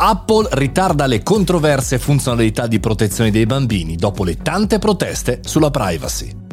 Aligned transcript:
Apple 0.00 0.46
ritarda 0.52 1.06
le 1.06 1.24
controverse 1.24 1.98
funzionalità 1.98 2.68
di 2.68 2.78
protezione 2.78 3.32
dei 3.32 3.46
bambini 3.46 3.96
dopo 3.96 4.22
le 4.22 4.36
tante 4.36 4.78
proteste 4.78 5.40
sulla 5.42 5.70
privacy. 5.70 6.47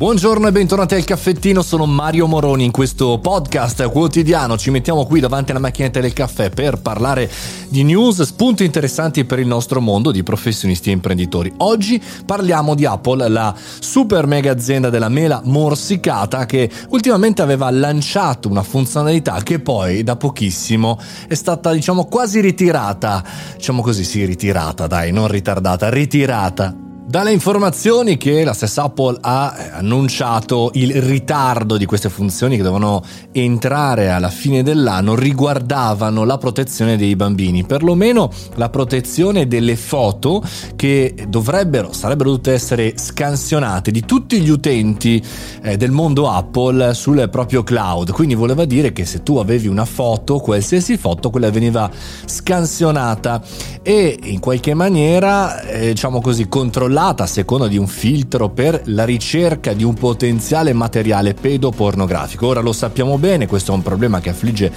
Buongiorno 0.00 0.48
e 0.48 0.52
bentornati 0.52 0.94
al 0.94 1.04
caffettino, 1.04 1.60
sono 1.60 1.84
Mario 1.84 2.26
Moroni. 2.26 2.64
In 2.64 2.70
questo 2.70 3.18
podcast 3.18 3.86
quotidiano 3.90 4.56
ci 4.56 4.70
mettiamo 4.70 5.04
qui 5.04 5.20
davanti 5.20 5.50
alla 5.50 5.60
macchinetta 5.60 6.00
del 6.00 6.14
caffè 6.14 6.48
per 6.48 6.80
parlare 6.80 7.30
di 7.68 7.82
news, 7.82 8.22
spunti 8.22 8.64
interessanti 8.64 9.26
per 9.26 9.40
il 9.40 9.46
nostro 9.46 9.82
mondo 9.82 10.10
di 10.10 10.22
professionisti 10.22 10.88
e 10.88 10.94
imprenditori. 10.94 11.52
Oggi 11.58 12.02
parliamo 12.24 12.74
di 12.74 12.86
Apple, 12.86 13.28
la 13.28 13.54
super 13.78 14.26
mega 14.26 14.50
azienda 14.52 14.88
della 14.88 15.10
mela 15.10 15.42
morsicata 15.44 16.46
che 16.46 16.70
ultimamente 16.88 17.42
aveva 17.42 17.68
lanciato 17.70 18.48
una 18.48 18.62
funzionalità 18.62 19.42
che 19.42 19.58
poi 19.58 20.02
da 20.02 20.16
pochissimo 20.16 20.98
è 21.28 21.34
stata 21.34 21.72
diciamo 21.72 22.06
quasi 22.06 22.40
ritirata, 22.40 23.22
diciamo 23.54 23.82
così 23.82 24.04
sì 24.04 24.24
ritirata 24.24 24.86
dai, 24.86 25.12
non 25.12 25.28
ritardata, 25.28 25.90
ritirata 25.90 26.88
dalle 27.10 27.32
informazioni 27.32 28.16
che 28.16 28.44
la 28.44 28.52
stessa 28.52 28.84
Apple 28.84 29.18
ha 29.20 29.52
eh, 29.58 29.70
annunciato 29.72 30.70
il 30.74 31.02
ritardo 31.02 31.76
di 31.76 31.84
queste 31.84 32.08
funzioni 32.08 32.56
che 32.56 32.62
devono 32.62 33.02
entrare 33.32 34.10
alla 34.10 34.28
fine 34.28 34.62
dell'anno 34.62 35.16
riguardavano 35.16 36.22
la 36.22 36.38
protezione 36.38 36.96
dei 36.96 37.16
bambini, 37.16 37.64
perlomeno 37.64 38.30
la 38.54 38.68
protezione 38.68 39.48
delle 39.48 39.74
foto 39.74 40.40
che 40.76 41.26
dovrebbero, 41.26 41.92
sarebbero 41.92 42.30
dovute 42.30 42.52
essere 42.52 42.92
scansionate 42.96 43.90
di 43.90 44.04
tutti 44.04 44.40
gli 44.40 44.48
utenti 44.48 45.20
eh, 45.62 45.76
del 45.76 45.90
mondo 45.90 46.30
Apple 46.30 46.94
sul 46.94 47.28
proprio 47.28 47.64
cloud. 47.64 48.12
Quindi 48.12 48.36
voleva 48.36 48.64
dire 48.64 48.92
che 48.92 49.04
se 49.04 49.24
tu 49.24 49.38
avevi 49.38 49.66
una 49.66 49.84
foto, 49.84 50.38
qualsiasi 50.38 50.96
foto, 50.96 51.30
quella 51.30 51.50
veniva 51.50 51.90
scansionata 52.24 53.42
e 53.82 54.16
in 54.22 54.38
qualche 54.38 54.74
maniera, 54.74 55.60
eh, 55.62 55.88
diciamo 55.88 56.20
così, 56.20 56.46
controllata 56.46 56.99
controllata 57.00 57.22
a 57.22 57.26
seconda 57.26 57.66
di 57.66 57.78
un 57.78 57.86
filtro 57.86 58.50
per 58.50 58.82
la 58.86 59.04
ricerca 59.06 59.72
di 59.72 59.84
un 59.84 59.94
potenziale 59.94 60.74
materiale 60.74 61.32
pedopornografico. 61.32 62.46
Ora 62.46 62.60
lo 62.60 62.72
sappiamo 62.72 63.16
bene, 63.16 63.46
questo 63.46 63.72
è 63.72 63.74
un 63.74 63.82
problema 63.82 64.20
che 64.20 64.28
affligge 64.28 64.70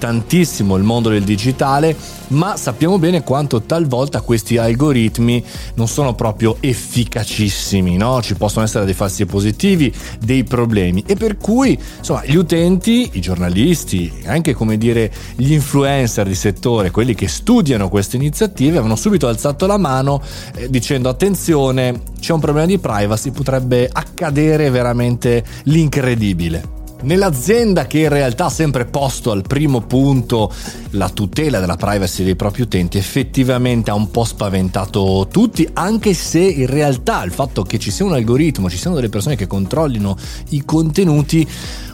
tantissimo 0.00 0.76
il 0.76 0.82
mondo 0.82 1.10
del 1.10 1.22
digitale, 1.22 1.94
ma 2.28 2.56
sappiamo 2.56 2.98
bene 2.98 3.22
quanto 3.22 3.60
talvolta 3.62 4.22
questi 4.22 4.56
algoritmi 4.56 5.44
non 5.74 5.88
sono 5.88 6.14
proprio 6.14 6.56
efficacissimi, 6.58 7.96
no? 7.96 8.22
Ci 8.22 8.34
possono 8.34 8.64
essere 8.64 8.86
dei 8.86 8.94
falsi 8.94 9.26
positivi, 9.26 9.92
dei 10.18 10.42
problemi 10.42 11.04
e 11.06 11.16
per 11.16 11.36
cui, 11.36 11.78
insomma, 11.98 12.24
gli 12.24 12.36
utenti, 12.36 13.10
i 13.12 13.20
giornalisti, 13.20 14.22
anche 14.24 14.54
come 14.54 14.78
dire 14.78 15.12
gli 15.36 15.52
influencer 15.52 16.26
di 16.26 16.34
settore, 16.34 16.90
quelli 16.90 17.14
che 17.14 17.28
studiano 17.28 17.90
queste 17.90 18.16
iniziative, 18.16 18.70
avevano 18.70 18.96
subito 18.96 19.28
alzato 19.28 19.66
la 19.66 19.76
mano 19.76 20.22
eh, 20.54 20.70
dicendo 20.70 21.10
attenzione, 21.10 21.58
c'è 22.18 22.32
un 22.32 22.40
problema 22.40 22.66
di 22.66 22.78
privacy, 22.78 23.30
potrebbe 23.30 23.88
accadere 23.92 24.70
veramente 24.70 25.44
l'incredibile. 25.64 26.79
Nell'azienda 27.02 27.86
che 27.86 28.00
in 28.00 28.08
realtà 28.08 28.46
ha 28.46 28.50
sempre 28.50 28.84
posto 28.84 29.30
al 29.30 29.42
primo 29.42 29.80
punto 29.80 30.52
la 30.90 31.08
tutela 31.08 31.58
della 31.58 31.76
privacy 31.76 32.24
dei 32.24 32.36
propri 32.36 32.62
utenti, 32.62 32.98
effettivamente 32.98 33.90
ha 33.90 33.94
un 33.94 34.10
po' 34.10 34.24
spaventato 34.24 35.26
tutti, 35.30 35.68
anche 35.72 36.12
se 36.12 36.40
in 36.40 36.66
realtà 36.66 37.22
il 37.24 37.32
fatto 37.32 37.62
che 37.62 37.78
ci 37.78 37.90
sia 37.90 38.04
un 38.04 38.12
algoritmo, 38.12 38.68
ci 38.68 38.76
siano 38.76 38.96
delle 38.96 39.08
persone 39.08 39.36
che 39.36 39.46
controllino 39.46 40.16
i 40.50 40.64
contenuti, 40.64 41.48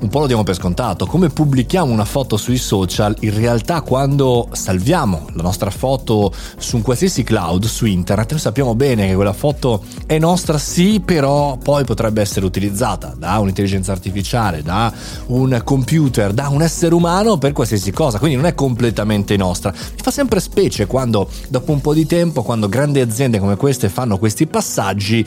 un 0.00 0.08
po' 0.08 0.20
lo 0.20 0.26
diamo 0.26 0.42
per 0.44 0.54
scontato. 0.54 1.06
Come 1.06 1.28
pubblichiamo 1.28 1.92
una 1.92 2.04
foto 2.04 2.36
sui 2.36 2.58
social, 2.58 3.16
in 3.20 3.34
realtà 3.34 3.80
quando 3.80 4.48
salviamo 4.52 5.26
la 5.34 5.42
nostra 5.42 5.70
foto 5.70 6.32
su 6.58 6.76
un 6.76 6.82
qualsiasi 6.82 7.24
cloud, 7.24 7.64
su 7.64 7.86
internet, 7.86 8.30
noi 8.30 8.40
sappiamo 8.40 8.74
bene 8.74 9.08
che 9.08 9.14
quella 9.14 9.32
foto 9.32 9.82
è 10.06 10.18
nostra, 10.18 10.58
sì, 10.58 11.00
però 11.04 11.56
poi 11.56 11.84
potrebbe 11.84 12.20
essere 12.20 12.46
utilizzata 12.46 13.14
da 13.16 13.38
un'intelligenza 13.38 13.92
artificiale, 13.92 14.62
da 14.62 14.91
un 15.26 15.60
computer, 15.64 16.32
da 16.32 16.48
un 16.48 16.62
essere 16.62 16.94
umano 16.94 17.38
per 17.38 17.52
qualsiasi 17.52 17.90
cosa, 17.90 18.18
quindi 18.18 18.36
non 18.36 18.46
è 18.46 18.54
completamente 18.54 19.36
nostra. 19.36 19.70
Mi 19.72 20.00
fa 20.02 20.10
sempre 20.10 20.40
specie 20.40 20.86
quando 20.86 21.28
dopo 21.48 21.72
un 21.72 21.80
po' 21.80 21.94
di 21.94 22.06
tempo, 22.06 22.42
quando 22.42 22.68
grandi 22.68 23.00
aziende 23.00 23.38
come 23.38 23.56
queste 23.56 23.88
fanno 23.88 24.18
questi 24.18 24.46
passaggi, 24.46 25.26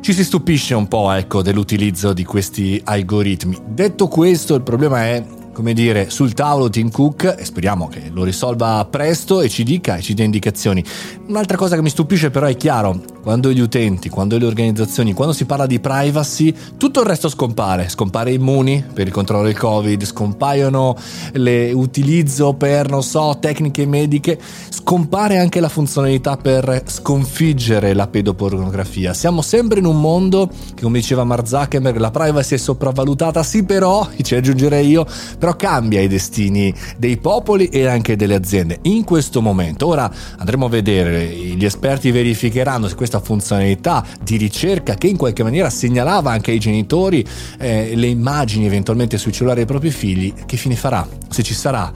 ci 0.00 0.12
si 0.12 0.24
stupisce 0.24 0.74
un 0.74 0.88
po' 0.88 1.10
ecco, 1.10 1.42
dell'utilizzo 1.42 2.12
di 2.12 2.24
questi 2.24 2.80
algoritmi. 2.82 3.58
Detto 3.66 4.08
questo, 4.08 4.54
il 4.54 4.62
problema 4.62 5.04
è 5.04 5.24
come 5.52 5.72
dire, 5.74 6.08
sul 6.08 6.32
tavolo 6.32 6.70
Tim 6.70 6.90
Cook 6.90 7.34
e 7.38 7.44
speriamo 7.44 7.86
che 7.88 8.10
lo 8.10 8.24
risolva 8.24 8.86
presto 8.88 9.42
e 9.42 9.50
ci 9.50 9.62
dica 9.62 9.96
e 9.96 10.00
ci 10.00 10.14
dia 10.14 10.24
indicazioni. 10.24 10.82
Un'altra 11.26 11.58
cosa 11.58 11.74
che 11.74 11.82
mi 11.82 11.90
stupisce 11.90 12.30
però 12.30 12.46
è 12.46 12.56
chiaro, 12.56 13.09
quando 13.22 13.52
gli 13.52 13.60
utenti, 13.60 14.08
quando 14.08 14.38
le 14.38 14.46
organizzazioni, 14.46 15.12
quando 15.12 15.34
si 15.34 15.44
parla 15.44 15.66
di 15.66 15.78
privacy, 15.78 16.54
tutto 16.76 17.00
il 17.00 17.06
resto 17.06 17.28
scompare. 17.28 17.88
Scompare 17.88 18.32
immuni 18.32 18.84
per 18.92 19.06
il 19.06 19.12
controllo 19.12 19.44
del 19.44 19.56
Covid, 19.56 20.04
scompaiono 20.04 20.96
l'utilizzo 21.34 22.54
per, 22.54 22.88
non 22.88 23.02
so, 23.02 23.36
tecniche 23.38 23.86
mediche, 23.86 24.38
scompare 24.68 25.38
anche 25.38 25.60
la 25.60 25.68
funzionalità 25.68 26.36
per 26.36 26.82
sconfiggere 26.86 27.92
la 27.92 28.06
pedopornografia. 28.06 29.12
Siamo 29.12 29.42
sempre 29.42 29.78
in 29.80 29.86
un 29.86 30.00
mondo 30.00 30.48
che, 30.74 30.82
come 30.82 30.98
diceva 30.98 31.24
Mark 31.24 31.46
Zuckerberg, 31.46 31.98
la 31.98 32.10
privacy 32.10 32.54
è 32.54 32.58
sopravvalutata, 32.58 33.42
sì 33.42 33.64
però, 33.64 34.08
ci 34.22 34.34
aggiungerei 34.34 34.88
io, 34.88 35.06
però 35.38 35.56
cambia 35.56 36.00
i 36.00 36.08
destini 36.08 36.74
dei 36.96 37.18
popoli 37.18 37.66
e 37.66 37.86
anche 37.86 38.16
delle 38.16 38.34
aziende. 38.34 38.78
In 38.82 39.04
questo 39.04 39.42
momento, 39.42 39.86
ora 39.86 40.10
andremo 40.38 40.66
a 40.66 40.68
vedere, 40.68 41.26
gli 41.28 41.64
esperti 41.64 42.10
verificheranno 42.10 42.88
se 42.88 42.94
questo 42.94 43.09
questa 43.10 43.20
funzionalità 43.20 44.06
di 44.22 44.36
ricerca 44.36 44.94
che 44.94 45.08
in 45.08 45.16
qualche 45.16 45.42
maniera 45.42 45.68
segnalava 45.68 46.30
anche 46.30 46.52
ai 46.52 46.60
genitori 46.60 47.26
eh, 47.58 47.94
le 47.96 48.06
immagini 48.06 48.66
eventualmente 48.66 49.18
sui 49.18 49.32
cellulari 49.32 49.58
dei 49.58 49.66
propri 49.66 49.90
figli, 49.90 50.32
che 50.46 50.56
fine 50.56 50.76
farà? 50.76 51.06
Se 51.28 51.42
ci 51.42 51.54
sarà. 51.54 51.92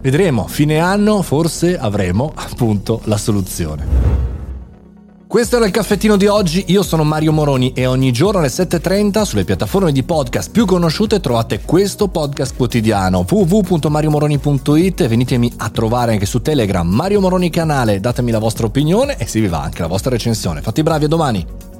Vedremo, 0.00 0.46
fine 0.46 0.78
anno 0.78 1.22
forse 1.22 1.76
avremo 1.76 2.32
appunto 2.34 3.00
la 3.04 3.16
soluzione. 3.16 4.31
Questo 5.32 5.56
era 5.56 5.64
il 5.64 5.72
caffettino 5.72 6.18
di 6.18 6.26
oggi, 6.26 6.64
io 6.66 6.82
sono 6.82 7.04
Mario 7.04 7.32
Moroni 7.32 7.72
e 7.72 7.86
ogni 7.86 8.12
giorno 8.12 8.40
alle 8.40 8.48
7.30 8.48 9.22
sulle 9.22 9.44
piattaforme 9.44 9.90
di 9.90 10.02
podcast 10.02 10.50
più 10.50 10.66
conosciute 10.66 11.20
trovate 11.20 11.62
questo 11.62 12.08
podcast 12.08 12.54
quotidiano 12.54 13.24
www.mariomoroni.it 13.26 15.08
venitemi 15.08 15.50
a 15.56 15.70
trovare 15.70 16.12
anche 16.12 16.26
su 16.26 16.42
Telegram 16.42 16.86
Mario 16.86 17.20
Moroni 17.22 17.48
canale, 17.48 17.98
datemi 17.98 18.30
la 18.30 18.38
vostra 18.38 18.66
opinione 18.66 19.16
e 19.16 19.26
se 19.26 19.40
vi 19.40 19.48
va 19.48 19.62
anche 19.62 19.80
la 19.80 19.88
vostra 19.88 20.10
recensione. 20.10 20.60
Fatti 20.60 20.82
bravi 20.82 21.06
a 21.06 21.08
domani! 21.08 21.71